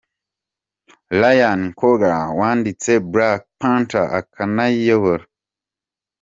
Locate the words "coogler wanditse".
1.79-2.91